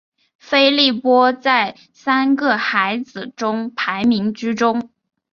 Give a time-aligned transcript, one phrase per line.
[0.39, 4.89] 菲利波在三个孩子中排行居中。